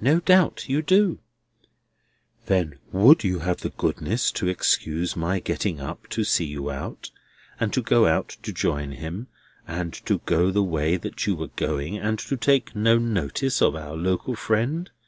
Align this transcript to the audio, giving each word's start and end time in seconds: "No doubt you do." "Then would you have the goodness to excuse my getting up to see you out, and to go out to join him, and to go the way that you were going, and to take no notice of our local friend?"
"No 0.00 0.18
doubt 0.18 0.64
you 0.68 0.82
do." 0.82 1.20
"Then 2.46 2.80
would 2.90 3.22
you 3.22 3.38
have 3.38 3.58
the 3.58 3.68
goodness 3.70 4.32
to 4.32 4.48
excuse 4.48 5.14
my 5.14 5.38
getting 5.38 5.80
up 5.80 6.08
to 6.08 6.24
see 6.24 6.46
you 6.46 6.68
out, 6.68 7.12
and 7.60 7.72
to 7.72 7.80
go 7.80 8.06
out 8.08 8.30
to 8.42 8.52
join 8.52 8.90
him, 8.90 9.28
and 9.64 9.92
to 10.04 10.18
go 10.26 10.50
the 10.50 10.64
way 10.64 10.96
that 10.96 11.28
you 11.28 11.36
were 11.36 11.46
going, 11.54 11.96
and 11.96 12.18
to 12.18 12.36
take 12.36 12.74
no 12.74 12.98
notice 12.98 13.62
of 13.62 13.76
our 13.76 13.94
local 13.94 14.34
friend?" 14.34 14.90